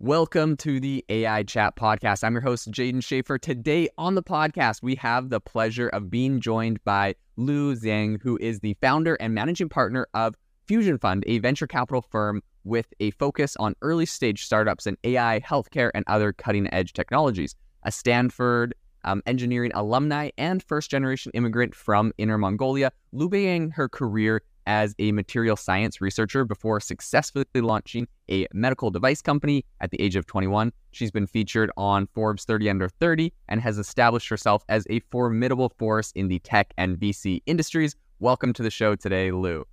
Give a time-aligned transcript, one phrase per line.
[0.00, 2.22] Welcome to the AI Chat Podcast.
[2.22, 3.40] I'm your host, Jaeden Schafer.
[3.40, 8.38] Today on the podcast, we have the pleasure of being joined by Lu Zhang, who
[8.40, 10.36] is the founder and managing partner of
[10.68, 15.40] Fusion Fund, a venture capital firm with a focus on early stage startups in AI,
[15.40, 17.56] healthcare, and other cutting edge technologies.
[17.82, 23.88] A Stanford um, engineering alumni and first generation immigrant from Inner Mongolia, Lu began her
[23.88, 30.00] career as a material science researcher before successfully launching a medical device company at the
[30.00, 30.70] age of 21.
[30.92, 35.70] She's been featured on Forbes 30 Under 30 and has established herself as a formidable
[35.78, 37.96] force in the tech and VC industries.
[38.20, 39.64] Welcome to the show today, Lu.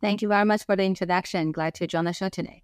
[0.00, 1.52] Thank you very much for the introduction.
[1.52, 2.62] Glad to join the show today.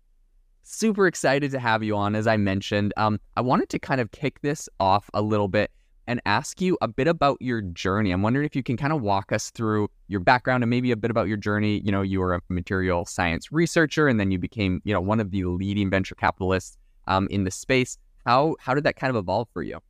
[0.62, 2.94] Super excited to have you on, as I mentioned.
[2.96, 5.70] Um, I wanted to kind of kick this off a little bit
[6.06, 8.10] and ask you a bit about your journey.
[8.10, 10.96] I'm wondering if you can kind of walk us through your background and maybe a
[10.96, 11.80] bit about your journey.
[11.84, 15.20] You know, you were a material science researcher and then you became, you know, one
[15.20, 16.76] of the leading venture capitalists
[17.06, 17.98] um, in the space.
[18.26, 19.80] How how did that kind of evolve for you?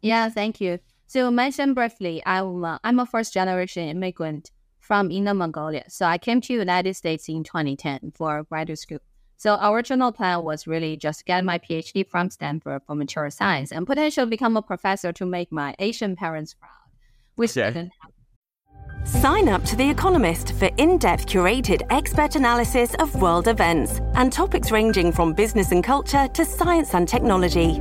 [0.00, 0.78] Yeah, thank you.
[1.06, 5.84] So mentioned briefly, I'm a, I'm a first generation immigrant from Inner Mongolia.
[5.88, 8.98] So I came to United States in 2010 for graduate school.
[9.42, 13.72] So our original plan was really just get my PhD from Stanford for material science
[13.72, 16.70] and potentially become a professor to make my Asian parents proud,
[17.34, 17.70] which yeah.
[17.70, 19.20] didn't happen.
[19.20, 24.32] Sign up to The Economist for in depth curated expert analysis of world events and
[24.32, 27.80] topics ranging from business and culture to science and technology.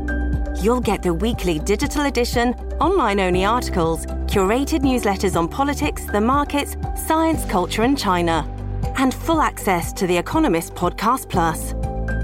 [0.64, 6.76] You'll get the weekly digital edition, online only articles, curated newsletters on politics, the markets,
[7.06, 8.52] science, culture, and China
[8.97, 11.73] and full access to The Economist Podcast Plus.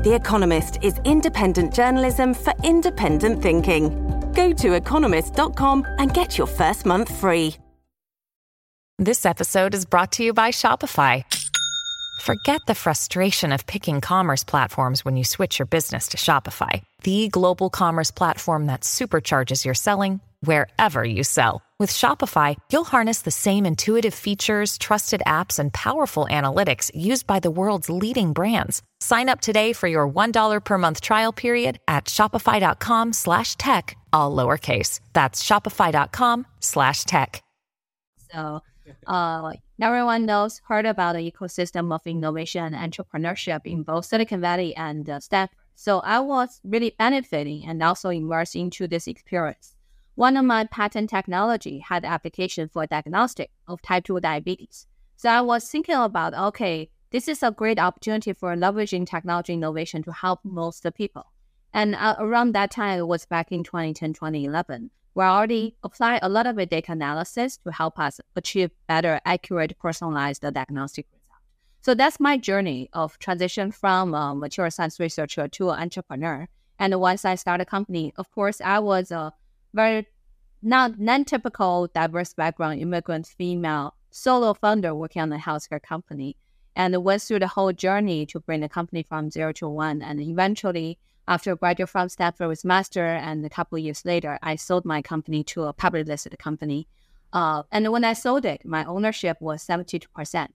[0.03, 3.89] The Economist is independent journalism for independent thinking.
[4.33, 7.55] Go to economist.com and get your first month free.
[8.99, 11.23] This episode is brought to you by Shopify.
[12.21, 17.27] Forget the frustration of picking commerce platforms when you switch your business to Shopify, the
[17.27, 21.61] global commerce platform that supercharges your selling wherever you sell.
[21.79, 27.39] With Shopify, you'll harness the same intuitive features, trusted apps, and powerful analytics used by
[27.39, 28.81] the world's leading brands.
[28.99, 34.35] Sign up today for your $1 per month trial period at shopify.com slash tech, all
[34.35, 35.01] lowercase.
[35.13, 37.43] That's shopify.com slash tech.
[38.31, 38.61] So
[39.05, 44.75] uh, everyone knows, heard about the ecosystem of innovation and entrepreneurship in both Silicon Valley
[44.75, 45.57] and uh, Stanford.
[45.75, 49.76] So I was really benefiting and also immersed into this experience.
[50.17, 54.87] One of my patent technology had application for diagnostic of type 2 diabetes.
[55.15, 60.01] So I was thinking about, okay, this is a great opportunity for leveraging technology innovation
[60.01, 61.27] to help most people.
[61.71, 66.29] And uh, around that time, it was back in 2010, 2011, we already applied a
[66.29, 71.41] lot of data analysis to help us achieve better, accurate, personalized diagnostic result.
[71.81, 76.47] So that's my journey of transition from a material science researcher to an entrepreneur.
[76.79, 79.31] And once I started a company, of course, I was a
[79.73, 80.07] very
[80.61, 86.35] not non-typical diverse background immigrant female solo founder working on a healthcare company.
[86.75, 90.03] And went through the whole journey to bring the company from zero to one.
[90.03, 94.85] And eventually after graduating from Stanford with master and a couple years later I sold
[94.85, 96.87] my company to a public listed company.
[97.33, 100.47] Uh, and when I sold it my ownership was 72%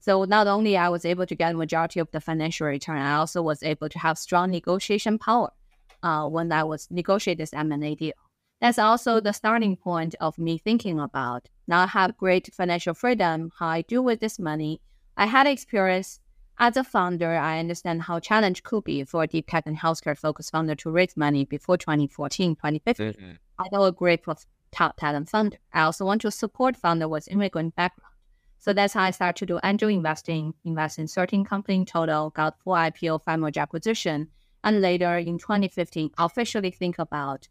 [0.00, 3.14] so not only I was able to get a majority of the financial return I
[3.14, 5.50] also was able to have strong negotiation power
[6.02, 8.14] uh, when I was negotiate this M&A deal
[8.60, 13.50] that's also the starting point of me thinking about now I have great financial freedom,
[13.58, 14.80] how I do with this money.
[15.16, 16.20] I had experience
[16.58, 17.32] as a founder.
[17.34, 20.90] I understand how challenge could be for a deep tech and healthcare focused founder to
[20.90, 23.12] raise money before 2014, 2015.
[23.12, 23.32] Mm-hmm.
[23.58, 24.24] I know a great
[24.72, 25.58] top talent founder.
[25.72, 28.12] I also want to support founder with immigrant background.
[28.58, 32.30] So that's how I started to do angel investing, invest in 13 companies in total,
[32.30, 34.28] got full IPO, five merger acquisition,
[34.64, 37.48] and later in 2015, officially think about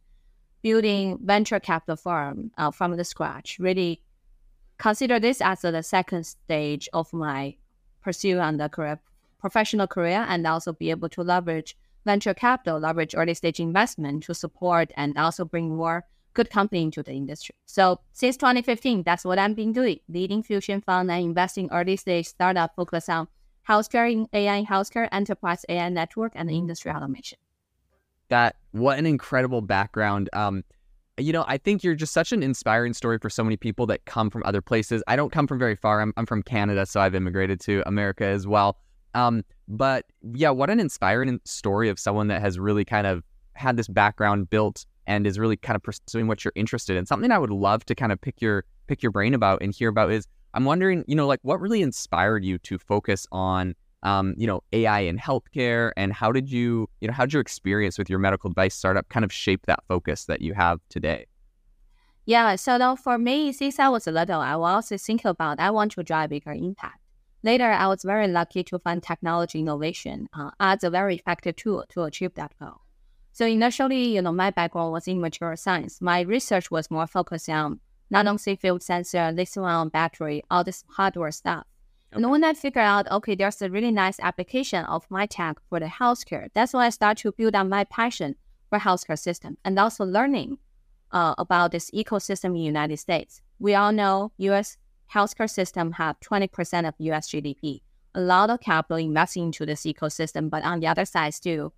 [0.66, 3.60] building venture capital firm uh, from the scratch.
[3.60, 4.02] Really
[4.80, 7.56] consider this as the second stage of my
[8.02, 9.00] pursuit on the career,
[9.40, 14.34] professional career, and also be able to leverage venture capital, leverage early stage investment to
[14.34, 16.04] support and also bring more
[16.34, 17.54] good company into the industry.
[17.68, 22.26] So since 2015, that's what I've been doing, leading Fusion Fund and investing early stage
[22.26, 23.28] startup focused on
[23.70, 27.38] healthcare, AI healthcare, enterprise AI network, and industry automation
[28.30, 30.30] that what an incredible background.
[30.34, 30.64] Um,
[31.18, 34.06] you know, I think you're just such an inspiring story for so many people that
[34.06, 35.02] come from other places.
[35.08, 36.02] I don't come from very far.
[36.02, 38.78] I'm, I'm from Canada, so I've immigrated to America as well.
[39.14, 43.24] Um, but yeah, what an inspiring story of someone that has really kind of
[43.54, 47.06] had this background built and is really kind of pursuing what you're interested in.
[47.06, 49.90] Something I would love to kind of pick your pick your brain about and hear
[49.90, 54.36] about is I'm wondering, you know, like what really inspired you to focus on um,
[54.38, 57.98] you know, AI in healthcare, and how did you, you know, how did your experience
[57.98, 61.26] with your medical device startup kind of shape that focus that you have today?
[62.26, 65.70] Yeah, so though for me, since I was little, I was also thinking about I
[65.70, 67.00] want to drive bigger impact.
[67.44, 71.86] Later, I was very lucky to find technology innovation uh, as a very effective tool
[71.90, 72.82] to achieve that goal.
[73.34, 76.02] So initially, you know, my background was in material science.
[76.02, 81.68] My research was more focused on non-on field sensor, lithium-ion battery, all this hardware stuff.
[82.16, 82.24] Okay.
[82.24, 85.80] And when I figure out, okay, there's a really nice application of my tech for
[85.80, 88.36] the healthcare, that's when I start to build on my passion
[88.70, 90.58] for healthcare system and also learning
[91.12, 93.42] uh, about this ecosystem in the United States.
[93.60, 94.78] We all know U.S
[95.14, 97.82] healthcare system have 20% of US GDP.
[98.14, 101.74] A lot of capital investing into this ecosystem, but on the other side, too,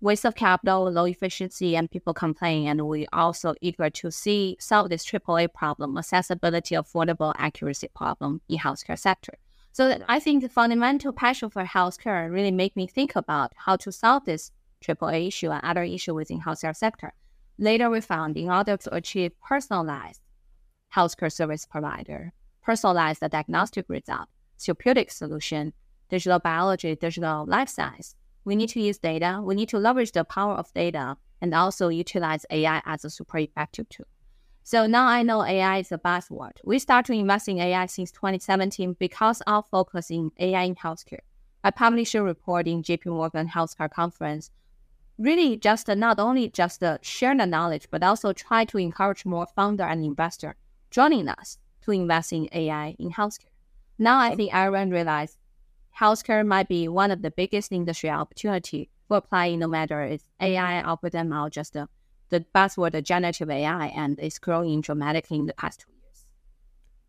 [0.00, 2.68] waste of capital, low efficiency, and people complain.
[2.68, 8.58] And we also eager to see solve this AAA problem, accessibility, affordable, accuracy problem in
[8.58, 9.34] healthcare sector.
[9.78, 13.92] So I think the fundamental passion for healthcare really make me think about how to
[13.92, 14.50] solve this
[14.82, 17.12] AAA issue and other issue within healthcare sector.
[17.58, 20.20] Later, we found in order to achieve personalized
[20.92, 24.26] healthcare service provider, personalized diagnostic result,
[24.58, 25.72] therapeutic solution,
[26.08, 28.16] digital biology, digital life science.
[28.44, 29.40] We need to use data.
[29.40, 33.38] We need to leverage the power of data and also utilize AI as a super
[33.38, 34.06] effective tool.
[34.70, 36.58] So now I know AI is a buzzword.
[36.62, 41.24] We start to invest in AI since 2017 because of focus in AI in healthcare.
[41.64, 44.50] I published a report in JP Morgan Healthcare Conference,
[45.16, 49.84] really just not only just share the knowledge, but also try to encourage more founder
[49.84, 50.54] and investor
[50.90, 53.54] joining us to invest in AI in healthcare.
[53.98, 55.38] Now I think everyone realized
[55.98, 60.82] healthcare might be one of the biggest industry opportunity for applying no matter it's AI
[60.82, 61.88] or just the,
[62.30, 66.26] the buzzword generative AI and it's growing dramatically in the past two years.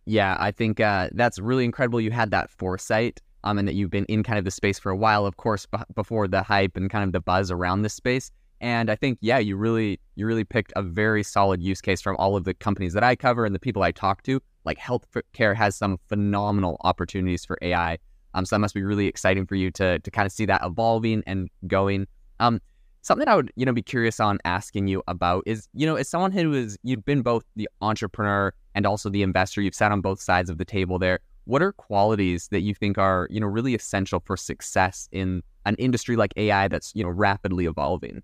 [0.06, 2.02] Yeah, I think uh, that's really incredible.
[2.02, 4.92] You had that foresight um, and that you've been in kind of the space for
[4.92, 7.94] a while, of course, b- before the hype and kind of the buzz around this
[7.94, 8.32] space.
[8.62, 12.18] And I think, yeah, you really you really picked a very solid use case from
[12.18, 14.42] all of the companies that I cover and the people I talk to.
[14.66, 17.98] Like healthcare has some phenomenal opportunities for AI.
[18.34, 20.62] Um, so that must be really exciting for you to to kind of see that
[20.64, 22.08] evolving and going.
[22.42, 22.60] Um,
[23.02, 26.10] something I would you know be curious on asking you about is you know as
[26.10, 29.62] someone who is you've been both the entrepreneur and also the investor.
[29.62, 31.20] You've sat on both sides of the table there.
[31.46, 35.76] What are qualities that you think are you know really essential for success in an
[35.76, 38.22] industry like AI that's you know rapidly evolving?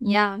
[0.00, 0.40] Yeah.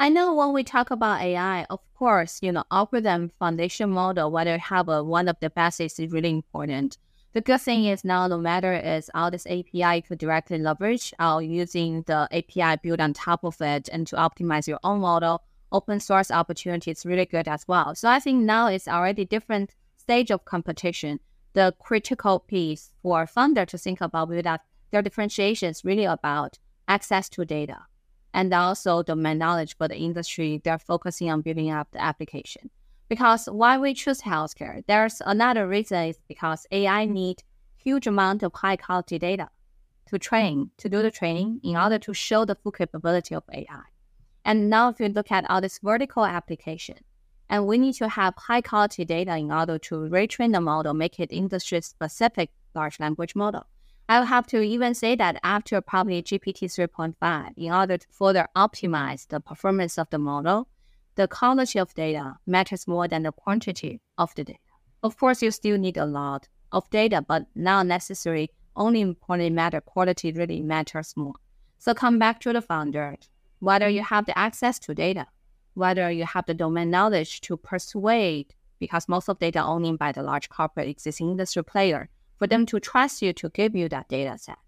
[0.00, 4.58] I know when we talk about AI, of course, you know, algorithm foundation model, whether
[4.58, 6.98] have a, one of the basics is really important.
[7.34, 11.40] The good thing is now, no matter is all this API could directly leverage or
[11.40, 15.42] using the API built on top of it and to optimize your own model,
[15.72, 17.94] open source opportunity is really good as well.
[17.94, 21.20] So I think now it's already different stage of competition.
[21.54, 26.58] The critical piece for founder to think about with that their differentiation is really about
[26.86, 27.86] access to data
[28.34, 30.60] and also domain knowledge for the industry.
[30.62, 32.68] They're focusing on building up the application.
[33.12, 37.10] Because why we choose healthcare, there's another reason is because AI mm.
[37.10, 37.42] need
[37.76, 39.50] huge amount of high quality data
[40.06, 43.84] to train, to do the training in order to show the full capability of AI.
[44.46, 47.00] And now if you look at all this vertical application,
[47.50, 51.20] and we need to have high quality data in order to retrain the model, make
[51.20, 53.66] it industry specific large language model.
[54.08, 59.28] I'll have to even say that after probably GPT 3.5, in order to further optimize
[59.28, 60.66] the performance of the model,
[61.14, 64.58] the quality of data matters more than the quantity of the data.
[65.02, 68.50] Of course, you still need a lot of data, but not necessary.
[68.76, 71.34] Only important matter quality really matters more.
[71.78, 73.16] So come back to the founder.
[73.58, 75.26] Whether you have the access to data,
[75.74, 80.22] whether you have the domain knowledge to persuade, because most of data owned by the
[80.22, 84.38] large corporate existing industry player, for them to trust you to give you that data
[84.38, 84.58] set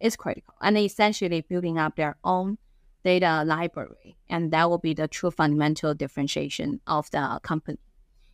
[0.00, 0.54] is critical.
[0.60, 2.58] And essentially building up their own
[3.04, 4.16] data library.
[4.28, 7.78] And that will be the true fundamental differentiation of the company.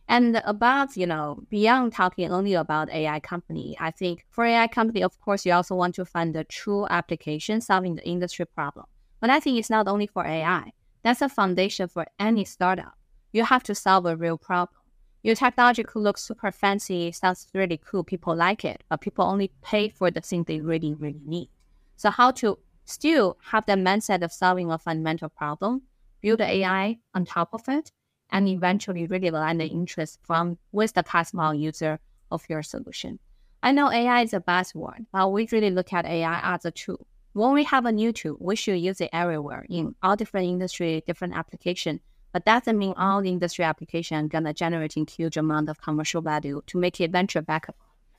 [0.07, 5.03] And about, you know, beyond talking only about AI company, I think for AI company,
[5.03, 8.85] of course, you also want to find the true application solving the industry problem.
[9.19, 10.71] But I think it's not only for AI.
[11.03, 12.93] That's a foundation for any startup.
[13.31, 14.81] You have to solve a real problem
[15.23, 19.51] your technology could look super fancy, sounds really cool, people like it, but people only
[19.61, 21.49] pay for the thing they really, really need.
[21.95, 22.57] So how to
[22.91, 25.83] still have the mindset of solving a fundamental problem,
[26.21, 27.91] build the AI on top of it,
[28.29, 31.99] and eventually really align the interest from with the customer user
[32.31, 33.19] of your solution.
[33.63, 37.05] I know AI is a buzzword, but we really look at AI as a tool.
[37.33, 41.03] When we have a new tool, we should use it everywhere in all different industry,
[41.05, 45.81] different application but that doesn't mean all industry application gonna generate a huge amount of
[45.81, 47.73] commercial value to make it venture backable.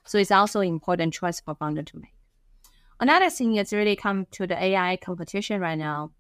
[0.05, 2.13] So it's also important choice for founder to make.
[3.03, 6.13] Another thing is really come to the AI competition right now.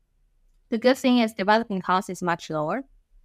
[0.70, 2.82] The good thing is developing cost is much lower.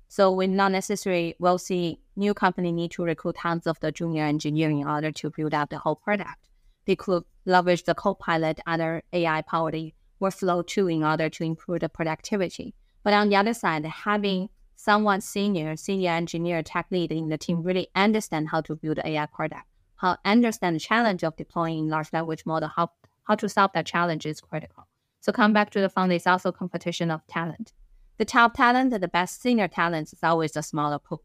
[0.09, 4.25] So we not necessarily will see new company need to recruit tons of the junior
[4.25, 6.37] engineering in order to build up the whole product.
[6.85, 11.89] They could leverage the Copilot, other AI powered workflow too in order to improve the
[11.89, 12.75] productivity.
[13.01, 17.63] But on the other side, having someone senior, senior engineer, tech lead in the team
[17.63, 22.45] really understand how to build AI product, how understand the challenge of deploying large language
[22.45, 22.91] model, how
[23.27, 24.87] how to solve that challenge is critical.
[25.19, 27.73] So come back to the fund is also competition of talent.
[28.17, 31.23] The top talent, the best senior talent is always a smaller pool.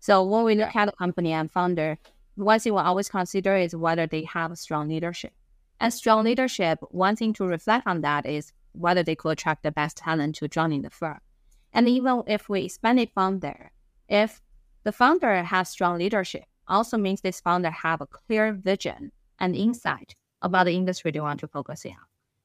[0.00, 1.98] So when we look at a company and founder,
[2.34, 5.32] one thing we always consider is whether they have strong leadership.
[5.80, 9.70] And strong leadership, one thing to reflect on that is whether they could attract the
[9.70, 11.18] best talent to join the firm.
[11.72, 13.72] And even if we expand it from there,
[14.08, 14.40] if
[14.82, 20.14] the founder has strong leadership, also means this founder have a clear vision and insight
[20.42, 21.96] about the industry they want to focus in.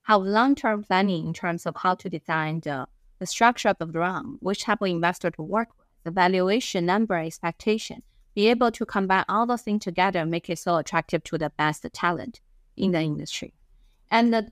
[0.03, 2.87] Have long-term planning in terms of how to design the,
[3.19, 7.17] the structure of the round, which type of investor to work with, the valuation number
[7.17, 8.03] expectation,
[8.35, 11.85] be able to combine all those things together, make it so attractive to the best
[11.93, 12.41] talent
[12.75, 13.53] in the industry.
[14.11, 14.51] And the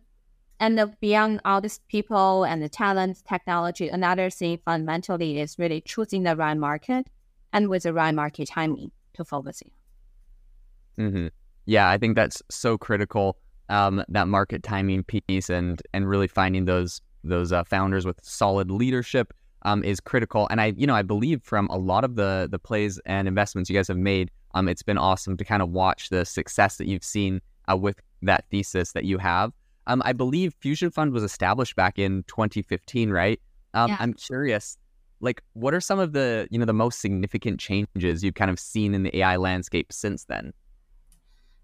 [0.62, 5.82] and the, beyond all these people and the talent, technology, another thing fundamentally is really
[5.82, 7.08] choosing the right market
[7.52, 11.04] and with the right market timing to focus in.
[11.04, 11.28] Mm-hmm.
[11.72, 13.38] Yeah, I think that's so critical.
[13.70, 18.70] Um, that market timing piece and and really finding those those uh, founders with solid
[18.70, 20.50] leadership um, is critical.
[20.52, 23.70] And I, you know, I believe from a lot of the the plays and investments
[23.70, 26.88] you guys have made, um, it's been awesome to kind of watch the success that
[26.88, 27.40] you've seen
[27.72, 29.54] uh, with that thesis that you have.
[29.88, 33.40] Um, I believe Fusion Fund was established back in 2015, right?
[33.74, 33.98] Um, yeah.
[34.02, 34.78] I'm curious,
[35.22, 38.60] like, what are some of the you know the most significant changes you've kind of
[38.60, 40.52] seen in the AI landscape since then?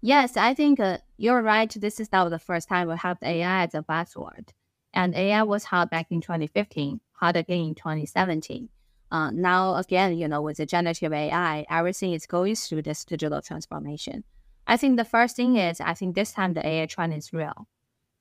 [0.00, 1.70] Yes, I think uh, you're right.
[1.70, 4.50] This is not the first time we have AI as a buzzword,
[4.94, 8.68] and AI was hot back in 2015, hot again in 2017.
[9.10, 13.42] Uh, now again, you know, with the generative AI, everything is going through this digital
[13.42, 14.22] transformation.
[14.66, 17.66] I think the first thing is I think this time the AI trend is real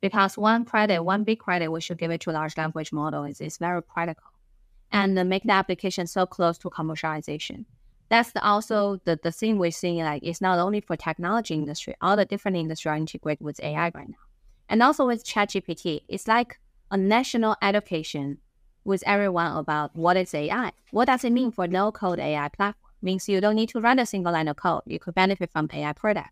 [0.01, 3.41] because one credit, one big credit we should give it to large language model is,
[3.41, 4.31] is very practical
[4.91, 7.65] and make the application so close to commercialization.
[8.09, 8.49] That's the, mm-hmm.
[8.49, 12.25] also the, the thing we're seeing like it's not only for technology industry, all the
[12.25, 14.15] different industry are integrated with AI right now.
[14.69, 16.59] And also with ChatGPT, it's like
[16.91, 18.39] a national education
[18.83, 20.71] with everyone about what is AI.
[20.91, 21.55] What does it mean mm-hmm.
[21.55, 22.83] for no code AI platform?
[23.01, 24.81] Means you don't need to write a single line of code.
[24.85, 26.29] You could benefit from AI product.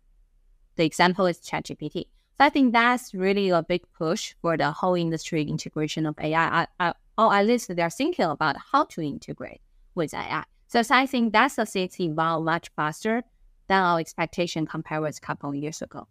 [0.74, 2.06] The example is ChatGPT.
[2.36, 6.62] So I think that's really a big push for the whole industry integration of AI.
[6.62, 6.94] I, I, or
[7.28, 9.60] oh, at least they're thinking about how to integrate
[9.94, 10.44] with AI.
[10.68, 13.22] So I think that's a thing evolved much faster
[13.68, 16.06] than our expectation compared with a couple of years ago.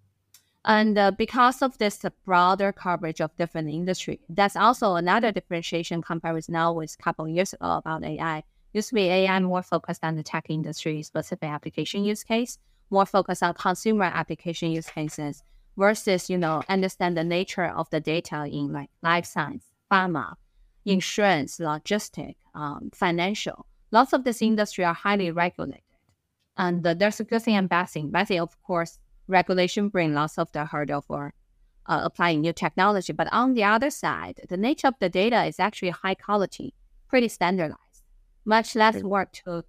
[0.63, 6.33] And uh, because of this broader coverage of different industry, that's also another differentiation compared
[6.33, 8.43] with now with a couple of years ago about AI.
[8.73, 12.57] Used to be AI more focused on the tech industry specific application use case,
[12.89, 15.43] more focused on consumer application use cases
[15.77, 20.33] versus, you know, understand the nature of the data in like life science, pharma,
[20.83, 23.67] insurance, logistic, um, financial.
[23.91, 25.81] Lots of this industry are highly regulated.
[26.57, 28.09] And uh, there's a good thing and bad thing.
[28.11, 31.33] Bad thing, of course, regulation bring lots of the hurdle for
[31.87, 33.13] uh, applying new technology.
[33.13, 36.73] But on the other side, the nature of the data is actually high quality,
[37.07, 37.79] pretty standardized.
[38.45, 39.63] Much less work to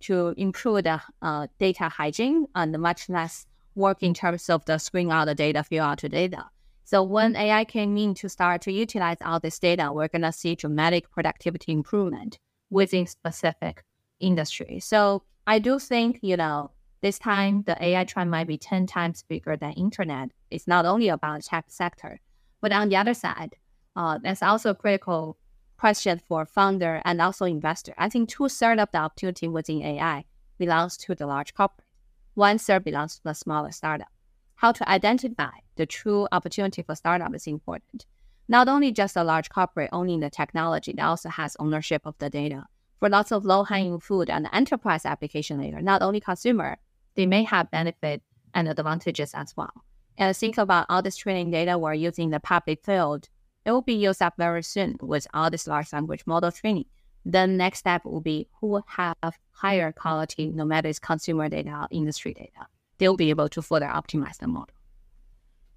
[0.00, 5.10] to improve the uh, data hygiene and much less work in terms of the screen
[5.10, 6.46] out the data, fill out the data.
[6.84, 10.54] So when AI came in to start to utilize all this data, we're gonna see
[10.54, 12.38] dramatic productivity improvement
[12.70, 13.84] within specific
[14.20, 14.80] industry.
[14.80, 16.70] So I do think, you know,
[17.02, 20.30] this time the AI trend might be 10 times bigger than internet.
[20.50, 22.20] It's not only about tech sector,
[22.60, 23.56] but on the other side,
[23.96, 25.38] uh, there's also a critical
[25.78, 27.94] question for founder and also investor.
[27.96, 30.24] I think two thirds of the opportunity within AI
[30.58, 31.86] belongs to the large corporate.
[32.34, 34.08] One third belongs to the smaller startup.
[34.56, 38.04] How to identify the true opportunity for startup is important.
[38.50, 42.28] Not only just a large corporate owning the technology, that also has ownership of the
[42.28, 42.66] data.
[42.98, 46.76] For lots of low-hanging fruit and enterprise application layer, not only consumer,
[47.14, 49.72] they may have benefit and advantages as well.
[50.18, 53.28] And think about all this training data we're using in the public field
[53.64, 56.86] it will be used up very soon with all this large language model training.
[57.24, 61.88] The next step will be who have higher quality, no matter it's consumer data or
[61.90, 62.66] industry data.
[62.98, 64.74] They'll be able to further optimize the model.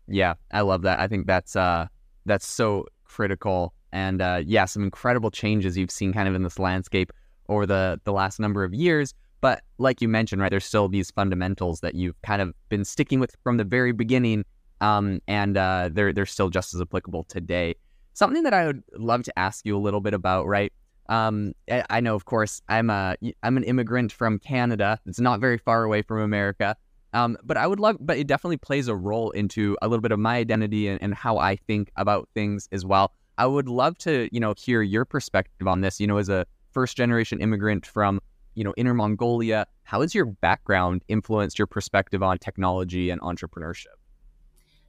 [0.07, 0.99] Yeah, I love that.
[0.99, 1.87] I think that's uh,
[2.25, 3.73] that's so critical.
[3.91, 7.11] And uh, yeah, some incredible changes you've seen kind of in this landscape
[7.49, 9.13] over the the last number of years.
[9.41, 13.19] But like you mentioned, right, there's still these fundamentals that you've kind of been sticking
[13.19, 14.45] with from the very beginning
[14.83, 17.75] um, and uh, they're they're still just as applicable today.
[18.13, 20.71] Something that I would love to ask you a little bit about, right?
[21.09, 24.99] Um, I, I know, of course, I'm a I'm an immigrant from Canada.
[25.05, 26.75] It's not very far away from America.
[27.13, 30.11] Um, but I would love, but it definitely plays a role into a little bit
[30.11, 33.13] of my identity and, and how I think about things as well.
[33.37, 35.99] I would love to, you know, hear your perspective on this.
[35.99, 38.19] You know, as a first generation immigrant from,
[38.55, 43.97] you know, Inner Mongolia, how has your background influenced your perspective on technology and entrepreneurship?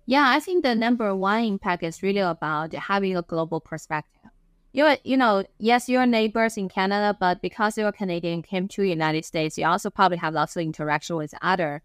[0.07, 4.31] Yeah, I think the number one impact is really about having a global perspective.
[4.73, 8.83] You, you know, yes, your neighbors in Canada, but because you're a Canadian, came to
[8.83, 11.83] the United States, you also probably have lots of interaction with other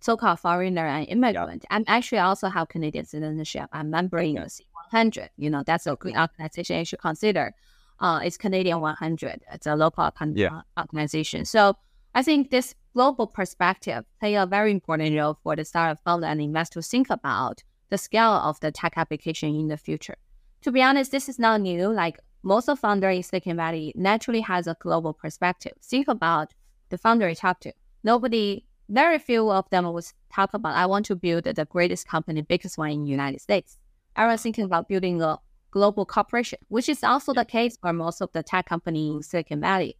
[0.00, 1.64] so-called foreigner and immigrant.
[1.64, 1.76] Yeah.
[1.76, 3.68] I'm actually also have Canadian citizenship.
[3.72, 4.50] I'm member in the
[4.92, 5.28] C100.
[5.36, 7.52] You know, that's a good organization you should consider.
[8.00, 9.42] Uh, it's Canadian 100.
[9.52, 10.62] It's a local yeah.
[10.78, 11.44] organization.
[11.44, 11.74] So
[12.14, 16.40] I think this global perspective play a very important role for the startup founder and
[16.40, 20.16] investor to think about the scale of the tech application in the future.
[20.62, 21.88] To be honest, this is not new.
[21.88, 25.72] Like most of founder in Silicon Valley naturally has a global perspective.
[25.82, 26.54] Think about
[26.88, 27.72] the founder you talk to.
[28.04, 30.04] Nobody very few of them would
[30.34, 33.78] talk about, I want to build the greatest company, biggest one in the United States.
[34.16, 35.38] Everyone's thinking about building a
[35.70, 39.60] global corporation, which is also the case for most of the tech companies in Silicon
[39.60, 39.96] Valley.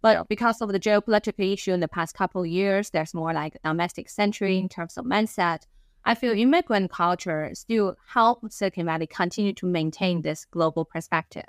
[0.00, 3.60] But because of the geopolitical issue in the past couple of years, there's more like
[3.64, 4.80] domestic century in mm-hmm.
[4.80, 5.62] terms of mindset.
[6.04, 11.44] I feel immigrant culture still help Silicon Valley continue to maintain this global perspective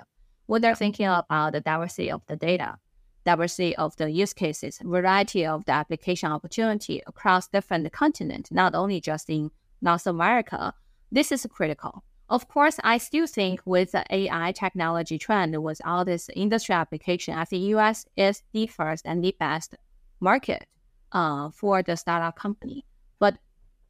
[0.46, 2.76] when they're thinking about the diversity of the data
[3.24, 9.00] diversity of the use cases, variety of the application opportunity across different continents, not only
[9.00, 9.50] just in
[9.82, 10.74] North America.
[11.12, 12.04] This is critical.
[12.28, 17.34] Of course, I still think with the AI technology trend, with all this industry application,
[17.34, 19.74] I think US is the first and the best
[20.20, 20.66] market
[21.10, 22.84] uh, for the startup company.
[23.18, 23.38] But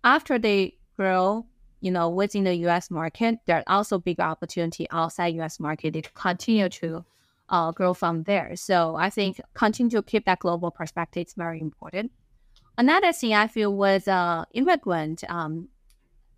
[0.03, 1.45] after they grow,
[1.81, 6.03] you know, within the US market, there are also big opportunity outside US market to
[6.15, 7.05] continue to
[7.51, 8.57] uh, grow from there.
[8.57, 12.13] So I think continue to keep that global perspective is very important.
[12.79, 15.69] Another thing I feel was uh, immigrant, um,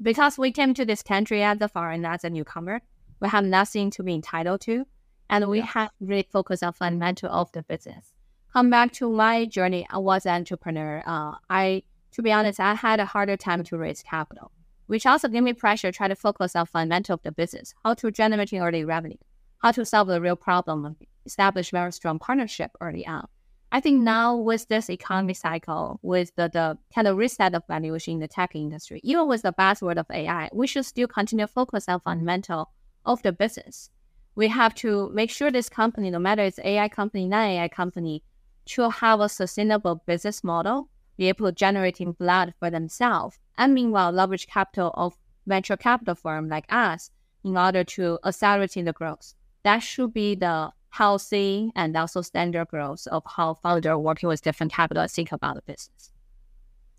[0.00, 2.80] because we came to this country as a foreigner, as a newcomer,
[3.20, 4.84] we have nothing to be entitled to,
[5.30, 5.66] and we yeah.
[5.66, 8.12] have really focused on fundamental of the business.
[8.52, 11.02] Come back to my journey, I was an entrepreneur.
[11.06, 14.50] Uh, I, to be honest, I had a harder time to raise capital,
[14.86, 17.94] which also gave me pressure to try to focus on fundamental of the business, how
[17.94, 19.16] to generate early revenue
[19.62, 23.28] how to solve the real problem, establish very strong partnership early on.
[23.70, 28.14] I think now with this economy cycle, with the, the kind of reset of valuation
[28.14, 31.88] in the tech industry, even with the buzzword of AI, we should still continue focus
[31.88, 32.70] on fundamental
[33.06, 33.88] of the business.
[34.34, 38.24] We have to make sure this company, no matter it's AI company, non-AI company,
[38.66, 44.10] to have a sustainable business model, be able to generating blood for themselves, and meanwhile
[44.10, 47.10] leverage capital of venture capital firm like us
[47.44, 53.06] in order to accelerating the growth that should be the healthy and also standard growth
[53.10, 56.12] of how founder working with different capital think about the business.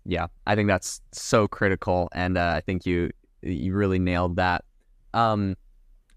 [0.04, 3.10] Yeah, I think that's so critical, and uh, I think you
[3.42, 4.64] you really nailed that.
[5.14, 5.56] Um,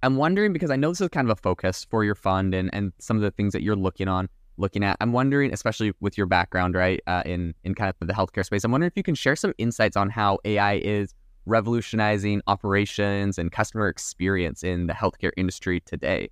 [0.04, 2.70] I'm wondering because I know this is kind of a focus for your fund and
[2.74, 4.98] and some of the things that you're looking on looking at.
[5.00, 8.64] I'm wondering, especially with your background, right, uh, in in kind of the healthcare space.
[8.64, 11.14] I'm wondering if you can share some insights on how AI is
[11.46, 16.30] revolutionizing operations and customer experience in the healthcare industry today.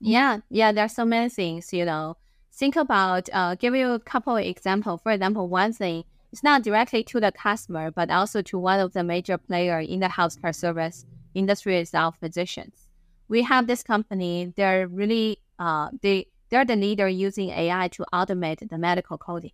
[0.00, 2.16] Yeah, yeah, there's so many things, you know.
[2.52, 5.00] Think about, uh, give you a couple of examples.
[5.02, 8.92] For example, one thing, it's not directly to the customer, but also to one of
[8.92, 12.90] the major player in the healthcare service industry itself, physicians.
[13.28, 18.68] We have this company, they're really, uh, they, they're the leader using AI to automate
[18.68, 19.52] the medical coding.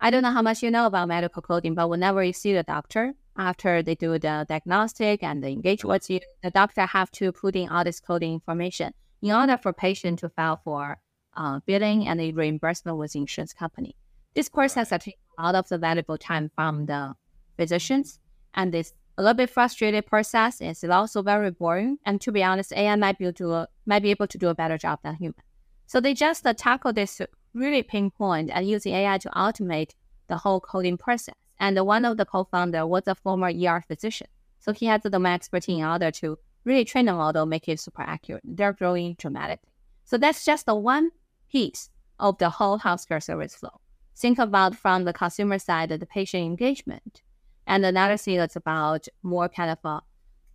[0.00, 2.62] I don't know how much you know about medical coding, but whenever you see the
[2.62, 7.32] doctor, after they do the diagnostic and they engage with you, the doctor have to
[7.32, 10.98] put in all this coding information in order for patient to file for
[11.36, 13.96] uh, billing and a reimbursement with insurance company.
[14.34, 17.14] This process has taken a lot of the valuable time from the
[17.56, 18.20] physicians,
[18.54, 20.60] and it's a little bit frustrated process.
[20.60, 24.10] It's also very boring, and to be honest, AI might be able to, might be
[24.10, 25.42] able to do a better job than human.
[25.86, 27.20] So they just uh, tackle this
[27.54, 29.92] really pinpoint and using AI to automate
[30.28, 31.34] the whole coding process.
[31.58, 34.28] And one of the co-founder was a former ER physician,
[34.60, 37.80] so he has the domain expertise in order to really train the model, make it
[37.80, 38.42] super accurate.
[38.44, 39.70] They're growing dramatically.
[40.04, 41.10] So that's just the one
[41.50, 43.80] piece of the whole healthcare service flow.
[44.16, 47.22] Think about from the consumer side, the patient engagement.
[47.66, 50.00] And another thing that's about more kind of a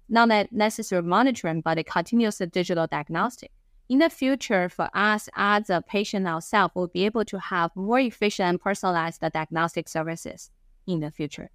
[0.10, 3.52] not necessary monitoring, but a continuous digital diagnostic.
[3.90, 8.00] In the future, for us as a patient ourselves, we'll be able to have more
[8.00, 10.52] efficient and personalized diagnostic services
[10.88, 11.50] in the future.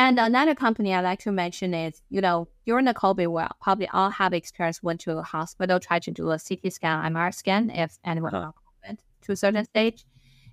[0.00, 3.86] And another company I like to mention is, you know, during the COVID, we probably
[3.88, 7.68] all have experience went to a hospital, try to do a CT scan, MR scan
[7.68, 8.52] if anyone uh-huh.
[8.86, 10.06] got COVID to a certain stage.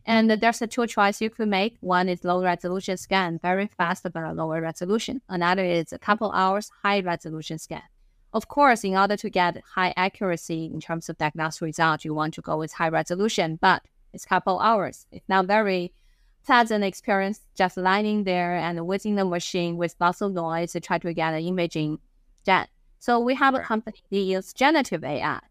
[0.06, 1.78] And there's a two choice you could make.
[1.80, 5.22] One is low resolution scan, very fast but a lower resolution.
[5.30, 7.84] Another is a couple hours high resolution scan.
[8.34, 12.34] Of course, in order to get high accuracy in terms of diagnostic results, you want
[12.34, 13.82] to go with high resolution, but
[14.12, 15.06] it's couple hours.
[15.10, 15.94] It's not very
[16.48, 20.98] pleasant experience just lying there and within the machine with lots of noise to try
[20.98, 22.00] to get an imaging
[22.46, 22.68] done.
[23.00, 25.42] So we have a company that uses generative AI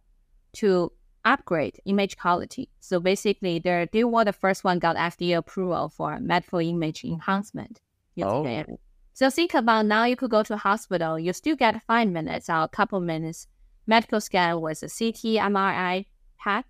[0.55, 0.91] to
[1.25, 2.71] upgrade image quality.
[2.81, 7.81] So basically, they they were the first one got FDA approval for medical image enhancement.
[8.23, 8.79] Oh.
[9.13, 12.49] So think about now you could go to a hospital, you still get five minutes
[12.49, 13.47] or a couple minutes
[13.87, 15.21] medical scan with a CT,
[15.53, 16.07] MRI,
[16.43, 16.65] PET,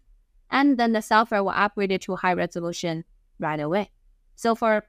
[0.50, 3.04] and then the software will upgrade it to high resolution
[3.38, 3.90] right away.
[4.36, 4.84] So for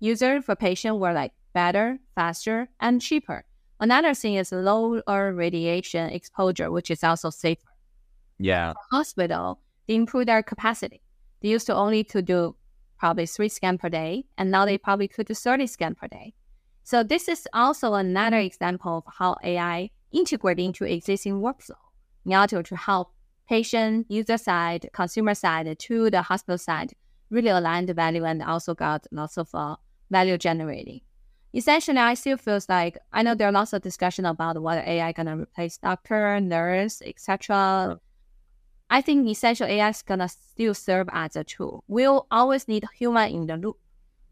[0.00, 3.44] user, for patient, we're like better, faster, and cheaper.
[3.78, 7.60] Another thing is lower radiation exposure, which is also safer.
[8.38, 8.72] Yeah.
[8.72, 11.02] For hospital, they improve their capacity.
[11.42, 12.56] They used to only to do
[12.98, 16.34] probably three scan per day, and now they probably could do 30 scan per day.
[16.82, 21.76] So this is also another example of how AI integrate into existing workflow
[22.24, 23.12] in order to help
[23.48, 26.94] patient, user side, consumer side to the hospital side
[27.30, 29.76] really aligned value and also got lots of uh,
[30.10, 31.00] value generating.
[31.54, 35.12] Essentially, I still feels like I know there are lots of discussion about whether AI
[35.12, 37.98] gonna replace doctor, nurse, etc.
[38.90, 41.82] I think essential AI is gonna still serve as a tool.
[41.88, 43.78] We'll always need human in the loop,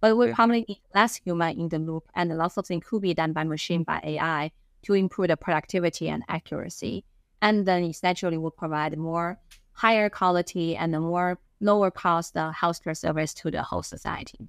[0.01, 3.15] but we probably need less human in the loop, and lots of things could be
[3.15, 4.53] done by machine by AI
[4.83, 7.05] to improve the productivity and accuracy,
[7.41, 9.39] and then essentially will provide more
[9.73, 14.49] higher quality and a more lower cost uh, healthcare service to the whole society.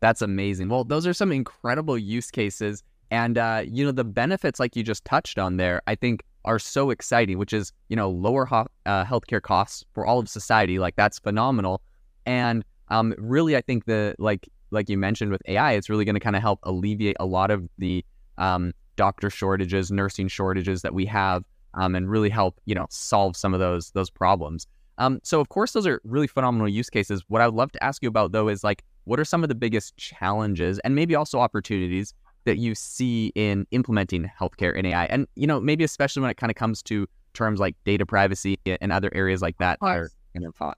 [0.00, 0.68] That's amazing.
[0.68, 2.82] Well, those are some incredible use cases.
[3.10, 6.58] And, uh, you know, the benefits, like you just touched on there, I think are
[6.58, 10.78] so exciting, which is, you know, lower ho- uh, healthcare costs for all of society.
[10.78, 11.80] Like, that's phenomenal.
[12.26, 16.14] And um, really, I think the, like, like you mentioned with AI, it's really going
[16.14, 18.04] to kind of help alleviate a lot of the
[18.38, 23.36] um, doctor shortages, nursing shortages that we have, um, and really help, you know, solve
[23.36, 24.66] some of those those problems.
[24.98, 27.22] Um, so, of course, those are really phenomenal use cases.
[27.28, 29.48] What I would love to ask you about, though, is like, what are some of
[29.48, 35.06] the biggest challenges and maybe also opportunities that you see in implementing healthcare in AI?
[35.06, 38.58] And, you know, maybe especially when it kind of comes to terms like data privacy
[38.66, 40.16] and other areas like that are course.
[40.34, 40.74] kind of.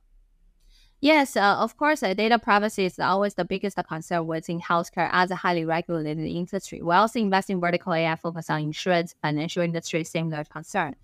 [1.01, 5.31] Yes, uh, of course, uh, data privacy is always the biggest concern within healthcare as
[5.31, 6.81] a highly regulated industry.
[6.81, 10.97] We also invest in vertical AI focus on insurance, financial industry, similar concern.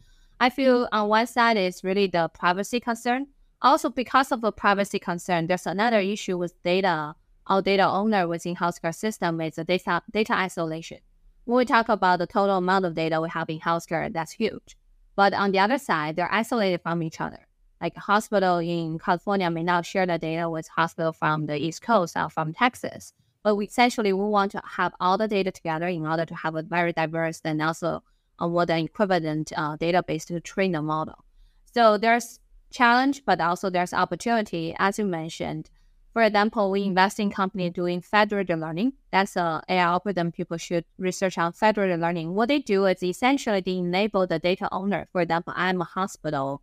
[0.43, 0.95] I feel mm-hmm.
[0.95, 3.29] on one side is really the privacy concern.
[3.63, 7.15] Also, because of the privacy concern, there's another issue with data.
[7.47, 10.99] Our data owner within healthcare system is the data data isolation.
[11.45, 14.77] When we talk about the total amount of data we have in healthcare, that's huge.
[15.15, 17.47] But on the other side, they're isolated from each other
[17.83, 21.83] like a hospital in California may not share the data with hospital from the East
[21.83, 23.13] Coast or from Texas.
[23.43, 26.55] But we essentially we want to have all the data together in order to have
[26.55, 28.05] a very diverse and also
[28.43, 31.25] a more than equivalent uh, database to train the model.
[31.73, 34.75] So there's challenge, but also there's opportunity.
[34.79, 35.71] As you mentioned,
[36.13, 38.95] for example, we invest in company doing federated learning.
[39.13, 42.35] That's a AI algorithm people should research on federated learning.
[42.35, 45.09] What they do is essentially they enable the data owner.
[45.13, 46.61] For example, I'm a hospital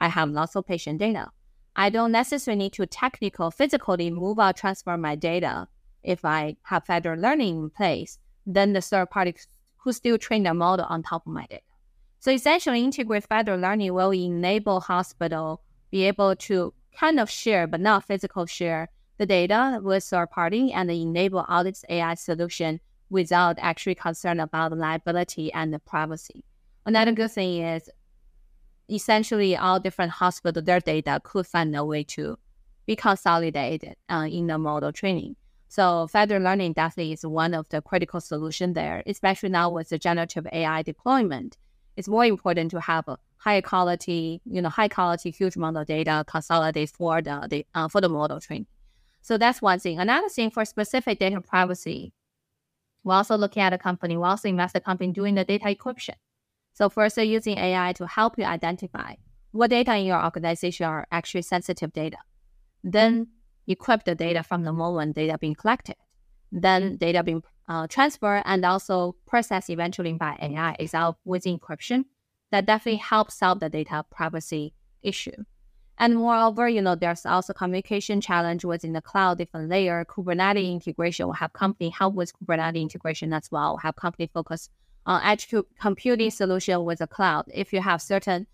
[0.00, 1.28] I have lots of patient data.
[1.76, 5.68] I don't necessarily need to technical, physically move or transfer my data.
[6.02, 9.34] If I have federated learning in place, then the third party
[9.82, 11.62] who still train their model on top of my data.
[12.18, 17.80] So essentially, integrate federated learning will enable hospital be able to kind of share, but
[17.80, 18.88] not physical share,
[19.18, 24.76] the data with third party and enable all this AI solution without actually concern about
[24.76, 26.44] liability and the privacy.
[26.86, 27.90] Another good thing is
[28.88, 32.38] essentially all different hospital their data could find a way to
[32.86, 35.36] be consolidated uh, in the model training.
[35.70, 39.98] So federated learning definitely is one of the critical solution there, especially now with the
[39.98, 41.56] generative AI deployment.
[41.96, 45.86] It's more important to have a high quality, you know, high quality, huge amount of
[45.86, 48.66] data consolidated for the, the uh, for the model training.
[49.22, 50.00] So that's one thing.
[50.00, 52.12] Another thing for specific data privacy,
[53.04, 56.14] we're also looking at a company, we also invest a company doing the data encryption.
[56.72, 59.14] So first, they're using AI to help you identify
[59.52, 62.18] what data in your organization are actually sensitive data.
[62.82, 63.28] Then
[63.70, 65.96] encrypt the data from the moment data being collected.
[66.52, 72.04] Then data being uh, transferred and also processed eventually by AI is out with encryption.
[72.50, 75.44] That definitely helps solve the data privacy issue.
[76.00, 81.26] And moreover, you know, there's also communication challenge within the cloud, different layer, Kubernetes integration
[81.26, 84.70] will have company help with Kubernetes integration as well, have company focus
[85.04, 87.44] on edge computing solution with the cloud.
[87.52, 88.46] If you have certain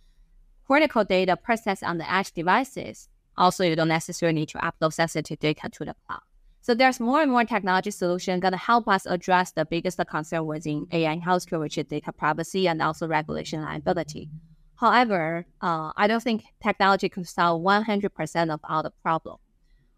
[0.67, 5.39] critical data processed on the edge devices, also you don't necessarily need to upload sensitive
[5.39, 6.21] data to the cloud.
[6.67, 10.47] So there's more and more technology solution going to help us address the biggest concern
[10.47, 14.29] within AI in healthcare, which is data privacy and also regulation liability.
[14.75, 19.37] However, uh, I don't think technology could solve 100% of all the problem.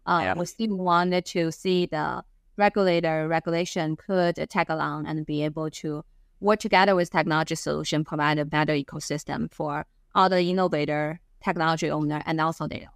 [0.05, 0.33] Uh, yeah.
[0.35, 2.23] We still wanted to see the
[2.55, 6.03] regulator regulation could tag along and be able to
[6.39, 12.21] work together with technology solution, provide a better ecosystem for all the innovator, technology owner,
[12.27, 12.89] and also data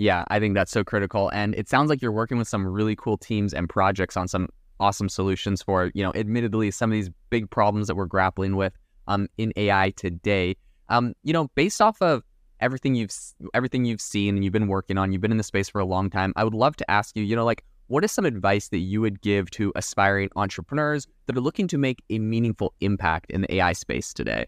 [0.00, 1.28] Yeah, I think that's so critical.
[1.28, 4.48] And it sounds like you're working with some really cool teams and projects on some
[4.80, 8.72] awesome solutions for, you know, admittedly, some of these big problems that we're grappling with
[9.08, 10.56] um, in AI today.
[10.88, 12.22] Um, you know, based off of
[12.60, 13.12] everything you've
[13.52, 15.84] everything you've seen and you've been working on, you've been in the space for a
[15.84, 16.32] long time.
[16.34, 19.02] I would love to ask you, you know, like what is some advice that you
[19.02, 23.56] would give to aspiring entrepreneurs that are looking to make a meaningful impact in the
[23.56, 24.46] AI space today?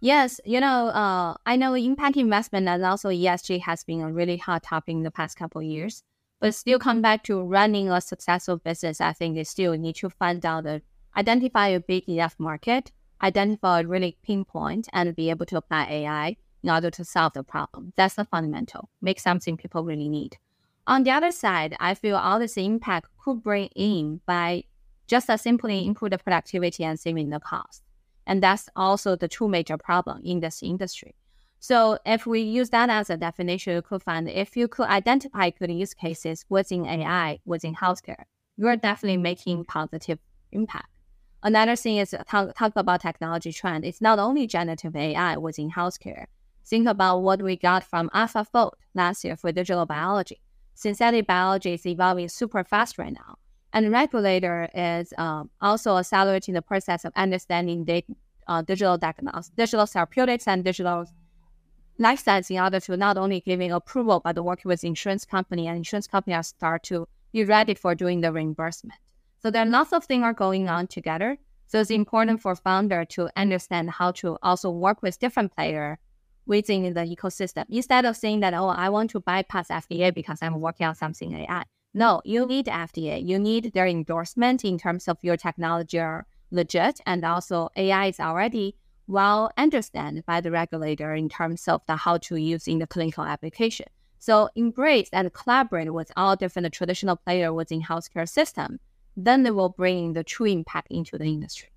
[0.00, 4.36] Yes, you know, uh, I know impact investment and also ESG has been a really
[4.36, 6.02] hot topic in the past couple years.
[6.38, 10.10] But still, come back to running a successful business, I think they still need to
[10.10, 10.82] find out the
[11.16, 16.36] identify a big enough market identify a really pinpoint and be able to apply AI
[16.62, 17.92] in order to solve the problem.
[17.96, 18.90] That's the fundamental.
[19.00, 20.38] Make something people really need.
[20.86, 24.64] On the other side, I feel all this impact could bring in by
[25.06, 27.82] just simply improve the productivity and saving the cost.
[28.26, 31.14] And that's also the two major problem in this industry.
[31.58, 35.50] So if we use that as a definition, you could find if you could identify
[35.50, 38.24] good use cases within AI, within healthcare,
[38.56, 40.18] you're definitely making positive
[40.52, 40.88] impact.
[41.42, 43.84] Another thing is talk, talk about technology trend.
[43.84, 46.26] It's not only generative AI within healthcare.
[46.64, 50.40] Think about what we got from AlphaFold last year for digital biology.
[50.74, 53.36] Synthetic biology is evolving super fast right now.
[53.76, 58.14] And regulator is um, also accelerating the process of understanding data,
[58.48, 61.04] uh, digital diagnostics, digital therapeutics, and digital
[61.98, 65.76] life science in order to not only giving approval, but working with insurance company and
[65.76, 68.98] insurance companies start to be ready for doing the reimbursement.
[69.40, 71.36] So there are lots of things are going on together.
[71.66, 75.98] So it's important for founder to understand how to also work with different player
[76.46, 80.62] within the ecosystem instead of saying that, oh, I want to bypass FDA because I'm
[80.62, 81.64] working on something AI.
[81.96, 83.26] No, you need FDA.
[83.26, 88.20] You need their endorsement in terms of your technology are legit and also AI is
[88.20, 88.76] already
[89.08, 93.24] well understood by the regulator in terms of the how to use in the clinical
[93.24, 93.86] application.
[94.18, 98.78] So embrace and collaborate with all different traditional players within healthcare system
[99.16, 101.70] then they will bring the true impact into the industry.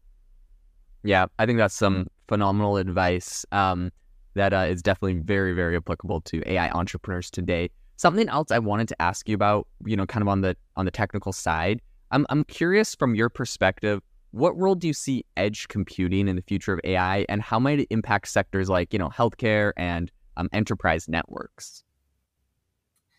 [1.03, 3.91] Yeah, I think that's some phenomenal advice um,
[4.33, 7.69] that uh, is definitely very, very applicable to AI entrepreneurs today.
[7.99, 10.85] Something else I wanted to ask you about, you know, kind of on the on
[10.85, 11.81] the technical side.
[12.11, 16.41] I'm I'm curious from your perspective, what role do you see edge computing in the
[16.41, 20.47] future of AI, and how might it impact sectors like you know healthcare and um,
[20.53, 21.83] enterprise networks?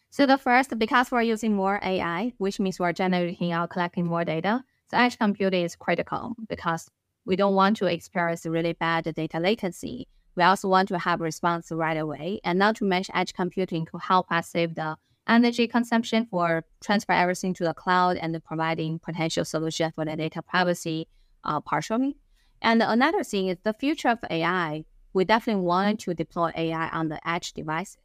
[0.09, 4.25] So the first, because we're using more AI, which means we're generating out collecting more
[4.25, 6.89] data, so edge computing is critical because
[7.27, 10.09] we don't want to experience really bad data latency.
[10.41, 13.99] We also want to have response right away, and not to mention edge computing to
[13.99, 14.97] help us save the
[15.29, 20.41] energy consumption for transfer everything to the cloud and providing potential solution for the data
[20.41, 21.09] privacy
[21.45, 22.17] uh, partially.
[22.63, 24.87] And another thing is the future of AI.
[25.13, 27.99] We definitely want to deploy AI on the edge devices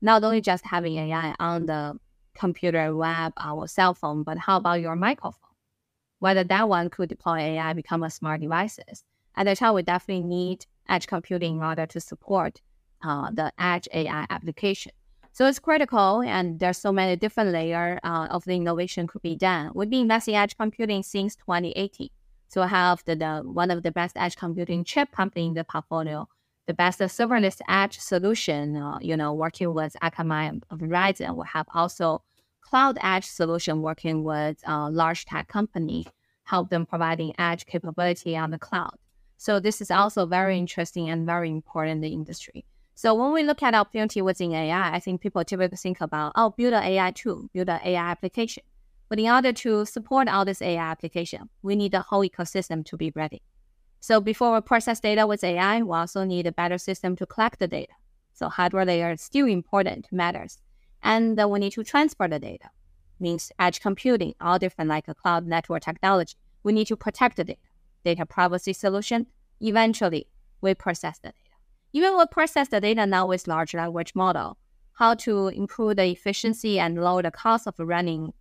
[0.00, 1.98] not only just having AI on the
[2.36, 5.50] computer, web, our cell phone, but how about your microphone?
[6.20, 9.02] Whether that one could deploy AI become a smart devices.
[9.34, 12.60] At the time, we definitely need edge computing in order to support
[13.02, 14.92] uh, the edge AI application.
[15.32, 19.36] So it's critical, and there's so many different layers uh, of the innovation could be
[19.36, 19.72] done.
[19.74, 22.08] We've been investing in edge computing since 2018.
[22.48, 25.64] So I have the, the one of the best edge computing chip company in the
[25.64, 26.28] portfolio
[26.66, 31.36] the best serverless edge solution, uh, you know, working with Akamai of Verizon.
[31.36, 32.22] We have also
[32.62, 36.06] cloud edge solution working with uh, large tech company,
[36.44, 38.96] help them providing edge capability on the cloud.
[39.44, 40.00] So this is mm-hmm.
[40.00, 42.64] also very interesting and very important in the industry.
[42.94, 46.54] So when we look at opportunity within AI, I think people typically think about, oh,
[46.56, 48.62] build an AI tool, build an AI application.
[49.10, 52.96] But in order to support all this AI application, we need the whole ecosystem to
[52.96, 53.42] be ready.
[54.00, 57.58] So before we process data with AI, we also need a better system to collect
[57.58, 57.92] the data.
[58.32, 60.56] So hardware layer is still important, matters.
[61.02, 62.70] And then we need to transfer the data,
[63.20, 66.36] means edge computing, all different like a cloud network technology.
[66.62, 67.60] We need to protect the data,
[68.04, 69.26] data privacy solution.
[69.60, 70.28] Eventually,
[70.60, 71.38] we process the data.
[71.92, 74.58] even we process the data now with large language model,
[74.92, 78.32] how to improve the efficiency and lower the cost of running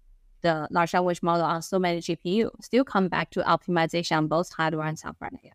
[0.42, 4.52] the large language model on so many GPU, still come back to optimization on both
[4.54, 5.54] hardware and software layer.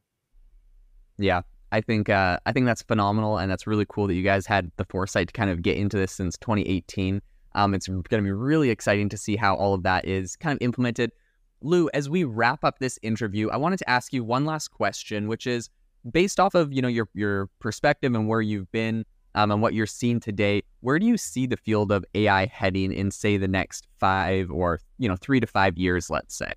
[1.19, 4.47] Yeah, I think uh, I think that's phenomenal, and that's really cool that you guys
[4.47, 7.21] had the foresight to kind of get into this since 2018.
[7.55, 10.55] Um, it's going to be really exciting to see how all of that is kind
[10.57, 11.13] of implemented.
[11.61, 15.29] Lu, as we wrap up this interview, I wanted to ask you one last question,
[15.29, 15.71] which is
[16.11, 19.75] based off of you know your your perspective and where you've been um, and what
[19.75, 20.63] you're seeing today.
[20.81, 24.81] Where do you see the field of AI heading in, say, the next five or
[24.99, 26.53] you know three to five years, let's say?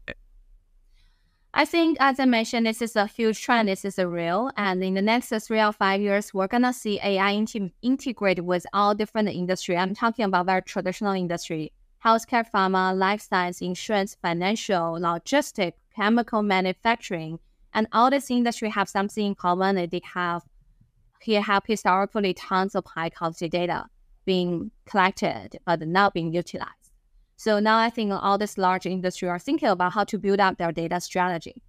[1.54, 3.68] I think, as I mentioned, this is a huge trend.
[3.68, 7.00] This is a real, and in the next three or five years, we're gonna see
[7.04, 9.76] AI inti- integrated with all different industry.
[9.76, 17.40] I'm talking about very traditional industry, healthcare, pharma, life science, insurance, financial, logistic, chemical manufacturing,
[17.74, 19.76] and all this industry have something in common.
[19.76, 20.44] They have
[21.22, 23.86] here have historically tons of high quality data
[24.26, 26.92] being collected but not being utilized.
[27.38, 30.58] So now I think all this large industry are thinking about how to build up
[30.58, 31.62] their data strategy,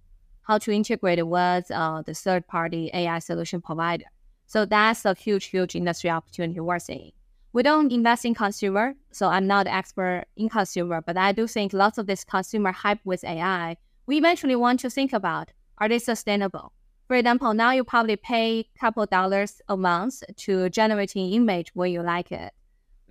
[0.43, 4.05] how to integrate with uh, the third party AI solution provider.
[4.45, 7.11] So that's a huge, huge industry opportunity we're seeing.
[7.53, 11.45] We don't invest in consumer, so I'm not an expert in consumer, but I do
[11.45, 15.87] think lots of this consumer hype with AI, we eventually want to think about are
[15.87, 16.73] they sustainable?
[17.07, 21.69] For example, now you probably pay a couple dollars a month to generate an image
[21.75, 22.53] when you like it.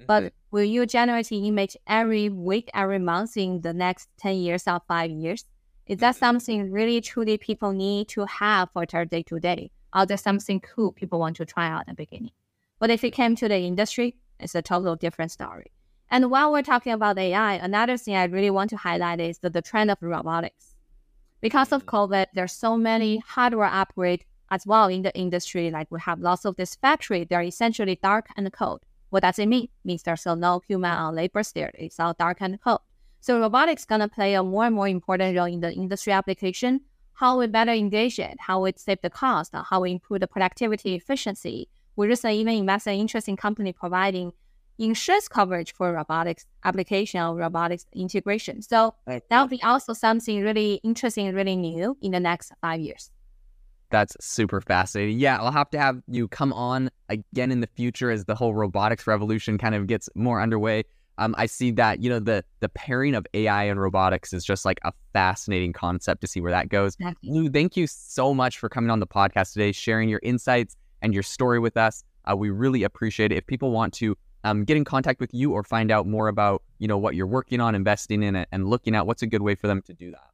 [0.09, 0.37] But mm-hmm.
[0.51, 4.81] will you generate an image every week, every month in the next 10 years or
[4.89, 5.45] five years?
[5.87, 6.19] Is that mm-hmm.
[6.19, 9.71] something really truly people need to have for their day to day?
[9.95, 12.33] Or there something cool people want to try out at the beginning?
[12.81, 15.73] But if it came to the industry, it's a totally different story.
[16.11, 19.49] And while we're talking about AI, another thing I really want to highlight is the,
[19.49, 20.75] the trend of robotics.
[21.41, 21.97] Because of mm-hmm.
[21.97, 25.71] COVID, there's so many hardware upgrade as well in the industry.
[25.71, 28.83] Like we have lots of this factory, they're essentially dark and cold.
[29.09, 29.65] What does it mean?
[29.65, 31.73] It means there's no human on labor there.
[31.75, 32.81] It's all dark and cold.
[33.21, 36.83] So robotics gonna play a more and more important role in the industry application.
[37.15, 40.95] How we better engage it, how we save the cost, how we improve the productivity
[40.95, 41.69] efficiency.
[41.97, 44.33] We recently even invested in an interesting company providing
[44.79, 48.63] insurance coverage for robotics application or robotics integration.
[48.63, 53.11] So that'll be also something really interesting and really new in the next five years.
[53.91, 55.19] That's super fascinating.
[55.19, 58.55] Yeah, I'll have to have you come on again in the future as the whole
[58.55, 60.85] robotics revolution kind of gets more underway.
[61.19, 64.65] Um, I see that you know the the pairing of AI and robotics is just
[64.65, 66.95] like a fascinating concept to see where that goes.
[66.95, 67.31] Exactly.
[67.31, 71.13] Lu, thank you so much for coming on the podcast today, sharing your insights and
[71.13, 72.05] your story with us.
[72.25, 73.37] Uh, we really appreciate it.
[73.37, 76.63] If people want to um, get in contact with you or find out more about
[76.79, 79.43] you know what you're working on, investing in it, and looking at what's a good
[79.43, 80.33] way for them to do that?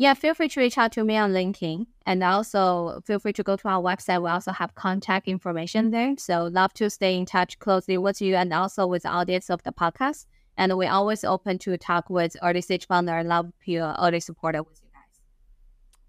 [0.00, 1.86] Yeah, feel free to reach out to me on LinkedIn.
[2.06, 4.22] And also feel free to go to our website.
[4.22, 6.14] We also have contact information there.
[6.18, 9.64] So love to stay in touch closely with you and also with the audience of
[9.64, 10.26] the podcast.
[10.56, 13.24] And we're always open to talk with early stage founder.
[13.24, 14.87] Love your early supporter with you.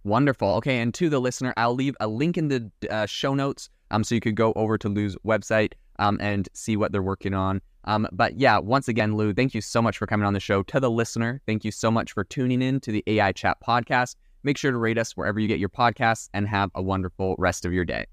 [0.04, 0.50] Wonderful.
[0.56, 4.04] Okay, and to the listener, I'll leave a link in the uh, show notes um,
[4.04, 7.62] so you could go over to Lu's website um, and see what they're working on.
[7.86, 10.64] Um, but yeah, once again, Lu, thank you so much for coming on the show.
[10.64, 14.16] To the listener, thank you so much for tuning in to the AI Chat podcast.
[14.44, 17.66] Make sure to rate us wherever you get your podcasts and have a wonderful rest
[17.66, 18.06] of your day.